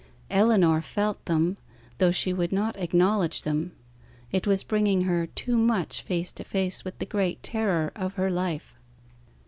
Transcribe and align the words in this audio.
Ellinor 0.31 0.81
felt 0.81 1.23
them, 1.25 1.57
though 1.99 2.09
she 2.09 2.33
would 2.33 2.51
not 2.51 2.75
acknowledge 2.75 3.43
them: 3.43 3.73
it 4.31 4.47
was 4.47 4.63
bringing 4.63 5.01
her 5.03 5.27
too 5.27 5.55
much 5.55 6.01
face 6.01 6.31
to 6.31 6.43
face 6.43 6.83
with 6.83 6.97
the 6.97 7.05
great 7.05 7.43
terror 7.43 7.91
of 7.95 8.15
her 8.15 8.31
life. 8.31 8.73